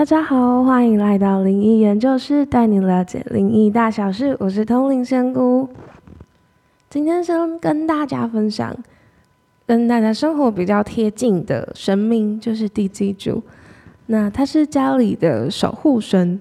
[0.00, 4.34] 大家好，欢迎来到灵异研究室，带你了解灵异大小事。
[4.40, 5.68] 我是通灵仙姑，
[6.88, 8.74] 今天先跟大家分享，
[9.66, 13.42] 跟大家生活比较贴近的神明，就是地基主。
[14.06, 16.40] 那他是家里的守护神，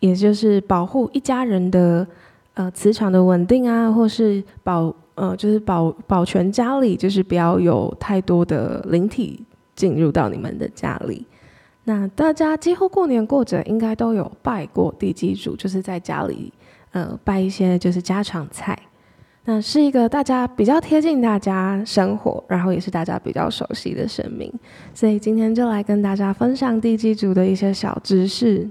[0.00, 2.06] 也就是保护一家人的
[2.54, 9.44] 呃磁场的稳定啊，或是保呃就是保保全家里，就是不要有太多的灵体
[9.76, 11.26] 进入到你们的家里。
[11.84, 16.52] 那大家几乎过年过节应该都有拜过地基主，就是在家里，
[16.92, 18.78] 呃，拜一些就是家常菜。
[19.44, 24.50] 那是一个大家比较贴近大家生活，然后也是大家比较熟悉的神明。
[24.94, 28.70] 所以今天就来跟大家分享地基主的一些小知识。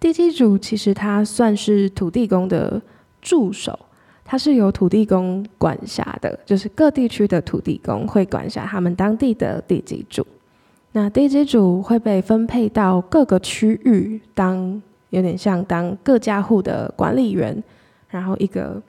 [0.00, 2.82] 地基主其实他算是土地公的
[3.22, 3.78] 助手，
[4.24, 10.26] 他是由土地公管辖的，就是各地区的土地公会管辖他们当地的地基主。
[11.00, 17.62] 那地基组会被分配到各个区域，当有点像当各家户的管理员，
[18.08, 18.82] 然后一个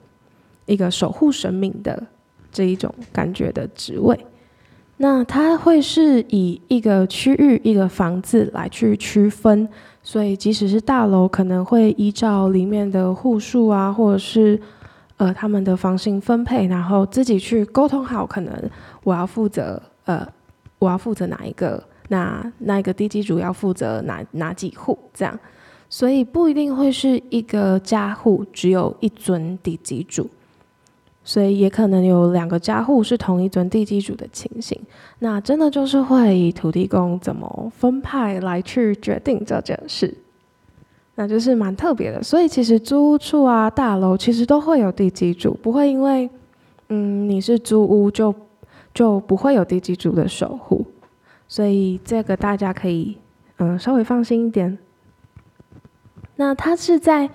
[0.66, 2.02] 一个守护神明的
[2.50, 4.18] 这一种感觉的职位。
[4.96, 9.68] 那它会是以一个区域、一个房子来去区分，
[10.02, 14.60] 所以即使是大楼，可能会依照里面的户数啊，或者是
[15.16, 18.52] 呃他们的房型分配，然后自己去沟通好，可能
[19.04, 20.26] 我要负责呃
[20.80, 21.80] 我要负责哪一个。
[22.10, 25.38] 那那个地基主要负责哪哪几户这样，
[25.88, 30.28] 所以不一定会是一个家户只有一尊地基主，
[31.22, 34.76] 所以也可能有两个家户是同一尊地基主的情形。
[35.20, 40.12] 那真的就是会以土地公怎么分派来去决定这件事，
[41.14, 42.20] 那就是蛮特别的。
[42.20, 46.28] 所以其实租屋处啊、大楼其实都会有地基主，不会因为
[46.88, 48.34] 嗯你是租屋就
[48.92, 50.84] 就不会有地基主的守护。
[51.50, 53.18] 所以这个大家可以，
[53.58, 54.78] 嗯，稍微放心一点。
[56.36, 57.28] 那他是在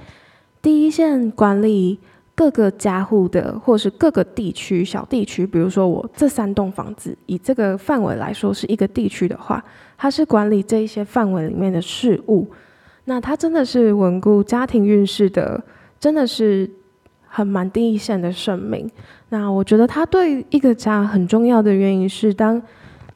[0.62, 2.00] 第一线管理
[2.34, 5.46] 各个家户的，或是各个地区小地区。
[5.46, 9.62] 比如说我这三栋房子，以这个范围来说是一个地区的话，
[9.98, 12.48] 他是管理这一些范围里面的事物。
[13.04, 15.62] 那他真的是稳固家庭运势的，
[16.00, 16.72] 真的是
[17.28, 18.90] 很蛮第一线的生命。
[19.28, 22.62] 那我觉得他对一个家很重要的原因是当。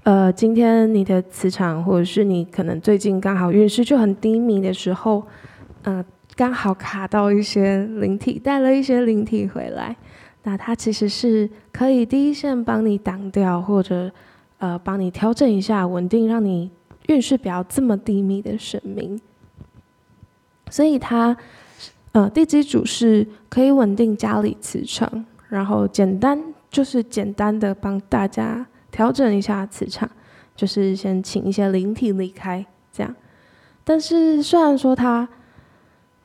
[0.04, 5.22] 呃，今天你的磁场，或者是你可能最近刚好运势就很低迷的时候，
[5.84, 6.04] 嗯，
[6.36, 9.96] 刚好卡到一些灵体，带了一些灵体回来，
[10.44, 14.10] 那它其实是可以第一线帮你挡掉，或者
[14.60, 16.72] 呃帮你调整一下，稳定让你
[17.08, 19.20] 运势不要这么低迷的神明。
[20.70, 21.36] 所以它
[22.14, 28.66] 呃地基主是可以稳定家里磁场，然后简单就是简单的帮大家。
[29.00, 30.10] 调整一下磁场，
[30.54, 33.16] 就是先请一些灵体离开，这样。
[33.86, 35.26] 但是虽然说他，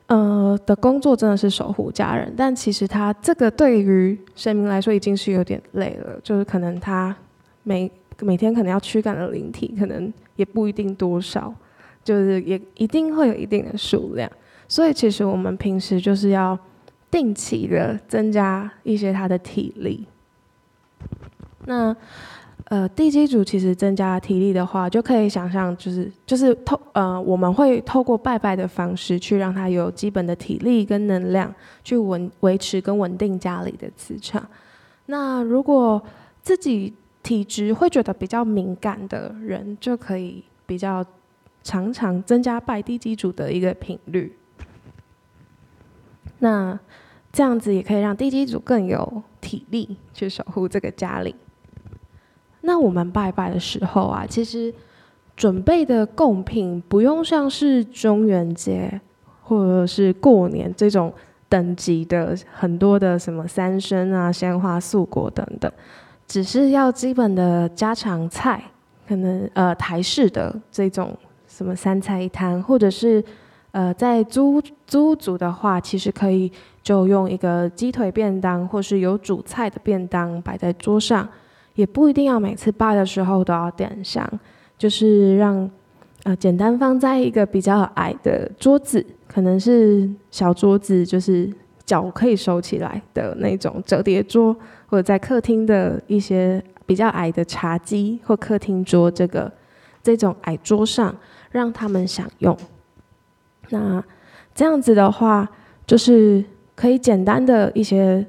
[0.07, 7.15] 呃的工作真的是守护家人，但其实他这个对于神明来说已经是有点累了，就是可能他
[7.63, 11.55] 每每天可能要驱赶的灵体，可能也不一定多少，
[12.03, 14.29] 就是也一定会有一定的数量。
[14.67, 16.59] 所以其实我们平时就是要
[17.09, 20.05] 定期的增加一些他的体力。
[21.63, 21.95] 那。
[22.65, 31.53] 呃，地基组其实增加体力的话，就可以想象，就是就是透呃，我们会透过拜拜的方式去让他有基本的体力跟能量，
[31.83, 34.43] 去稳维持跟稳定家里的磁场。
[35.05, 36.01] 那如果
[36.41, 41.05] 自己体质会觉得比较敏感的人，就可以比较
[41.63, 44.35] 常常增加拜地基组的一个频率。
[46.39, 46.79] 那
[47.31, 51.35] 这样子也可以让地基组更有体力去守护这个家里。
[52.65, 54.73] 那我们拜拜的时候啊，其实
[55.37, 58.99] 准备的贡品不用像是中元节
[59.43, 61.13] 或者是过年这种
[61.47, 65.71] 等级的很多的什么三生啊、鲜花、素果等等，
[66.27, 68.63] 只是要基本的家常菜，
[69.07, 71.15] 可能呃台式的这种
[71.47, 73.23] 什么三菜一汤，或者是
[73.71, 76.51] 呃在租租组的话，其实可以
[76.81, 81.29] 就用一个鸡腿便当，或是有主菜的便当摆在桌上。
[81.75, 84.27] 也不一定要每次拜的时候都要点香，
[84.77, 85.69] 就是让
[86.23, 91.51] 呃简单放在一个比较矮的桌子，可能是小桌子，就是
[91.85, 94.55] 脚可以收起来的那种折叠桌，
[94.87, 99.51] 或者在客厅的一些比较矮的茶几或客厅桌这个
[100.01, 101.15] 这种矮桌上，
[101.51, 102.57] 让他们享用。
[103.69, 104.03] 那
[104.53, 105.49] 这样子的话，
[105.85, 106.43] 就是
[106.75, 108.25] 可以简单的一些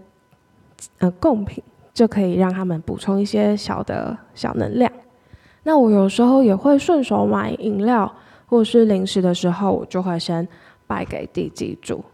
[0.98, 1.62] 呃贡品。
[1.96, 4.92] 就可以让他们补充一些小的小能量。
[5.62, 8.14] 那我有时候也会顺手买饮料
[8.44, 10.46] 或是零食的时候，我就会先
[10.86, 12.04] 拜给地基主。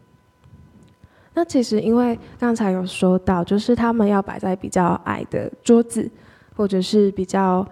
[1.34, 6.08] 那其实因为刚才有说到，就是他们要摆在比较矮的桌子，
[6.54, 7.66] 或者是比较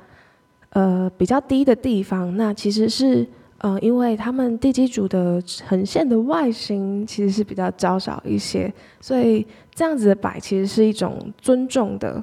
[0.70, 2.36] 呃比较低的地方。
[2.36, 3.24] 那其实是
[3.60, 12.22] 呃，因为他们地基主的呈现的外形其实是比较娇小一些，所以这样子的摆其实是一种尊重的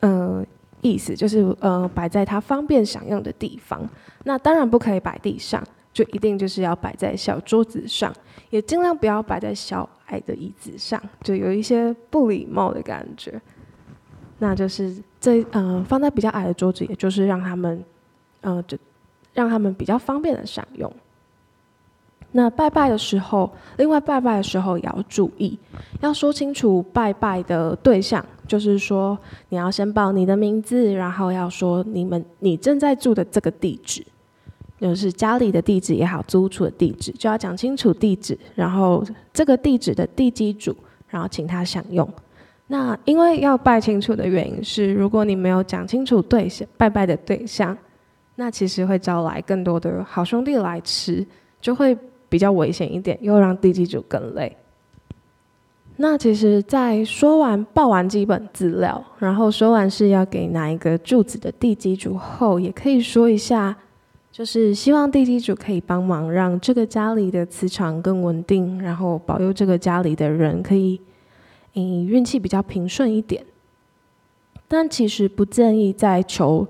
[0.00, 0.44] 呃。
[0.84, 3.88] 意思就是，呃，摆在他方便享用的地方。
[4.24, 5.62] 那当然不可以摆地上，
[5.92, 8.12] 就一定就是要摆在小桌子上，
[8.50, 13.40] 也尽量不要摆在小矮的椅子上，就有一些不礼貌的感觉。
[14.40, 17.84] 那就是这，嗯，放在比较矮的桌子，也就是让他们，
[18.40, 18.76] 呃，就
[19.32, 20.92] 让他们比较方便的享用。
[22.34, 25.58] 那拜拜的时候，另外拜拜的时候也要注意，
[26.00, 29.18] 要说清楚拜拜的对象，就是说
[29.50, 34.02] 你要先报你的名字，然后要说你们你正在住的这个地址，
[34.80, 40.74] 就是家里的地址也好，租处的地址，就要讲清楚地址，然后这个地址的地基主，
[41.08, 42.08] 然后请他享用。
[42.68, 47.76] 那因为要拜清楚的原因是，如果你没有讲清楚对象拜拜的对象，
[48.36, 51.26] 那其实会招来更多的好兄弟来吃，
[51.60, 51.96] 就会。
[52.32, 54.56] 比较危险一点，又让地基主更累。
[55.98, 63.76] 那其实，在说完报完基本资料，然后说完是要给哪一个柱子的地基主后，也可以说一下，
[64.30, 70.98] 就是希望地基主可以帮忙让这个家里的磁场更稳定，然后保佑这个家里的人可以，
[71.74, 73.44] 嗯，运气比较平顺一点。
[74.66, 76.66] 但其实不建议再求。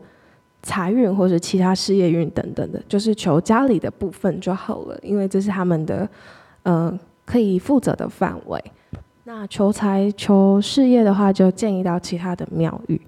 [0.62, 6.08] 财运或者其他事业运等等的，就是求家里的部分就好了，因为这是他们的，
[6.62, 8.62] 呃，可以负责的范围。
[9.24, 13.00] 那求财、求事业的话，就建议到其他的庙宇。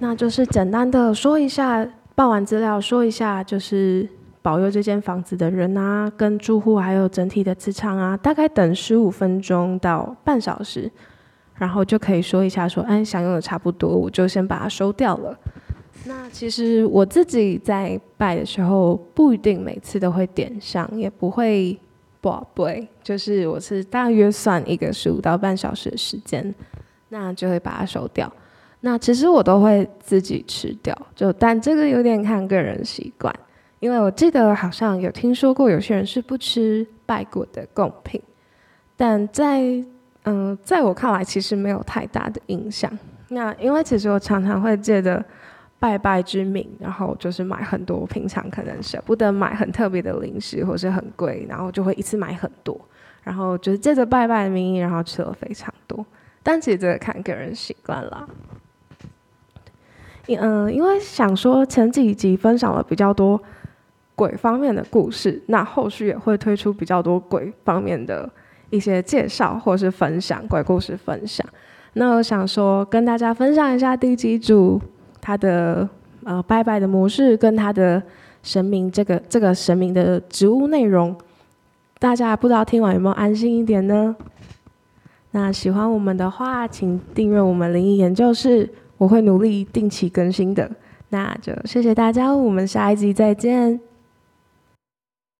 [0.00, 4.08] 那就是简单的说一下，报完资料说一下，就是
[4.42, 10.90] 保佑这间房子的人啊，跟住户还有整体的磁场啊，大概等十五分钟到半小时，
[11.54, 15.36] 然后就可以说一下，说，哎，享用的差不多，我就先把它收掉了。
[16.04, 21.76] 那其实我自己在拜的时候，不一定每次都会点上，也不会
[22.20, 26.54] 宝贝，就是我是大约算一个十五到半小时的时间，
[27.08, 28.32] 那就会把它收掉。
[28.80, 33.34] 那其实我都会自己吃掉，就但这个有点看个人习惯，
[33.80, 38.22] 因为我记得好像有听说过有些人是不吃拜过的贡品，
[38.96, 39.60] 但在
[40.24, 42.90] 嗯，在我看来其实没有太大的影响。
[43.30, 45.22] 那因为其实我常常会借着。
[45.80, 52.80] 拜拜之名，然后就是买很多平常可能舍不得买很特别的零食，或是很贵，然后就会一次买很多，
[53.22, 56.04] 然后就是借着拜拜的名义，然后吃了非常多。
[56.42, 58.26] 但其实这个看个人习惯啦。
[60.26, 63.40] 嗯，因为想说前几集分享了比较多
[64.16, 68.28] 鬼方面的故事，那后续也会推出比较多鬼方面的
[68.70, 71.46] 一些介绍或是分享鬼故事分享。
[71.92, 74.82] 那我想说跟大家分享一下第几组。
[75.20, 75.88] 他的
[76.24, 78.02] 呃拜拜的模式跟他的
[78.42, 81.16] 神明这个这个神明的职务内容，
[81.98, 84.14] 大家不知道听完有没有安心一点呢？
[85.32, 90.70] 那喜欢我们的话，请订阅我们灵异研究室，我会努力定期更新的。
[91.10, 93.87] 那就谢谢大家，我们下一集再见。